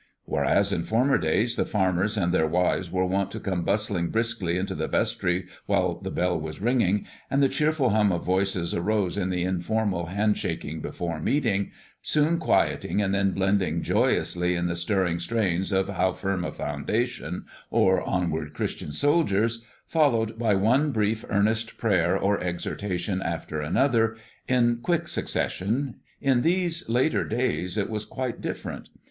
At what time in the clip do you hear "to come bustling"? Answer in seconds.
3.33-4.09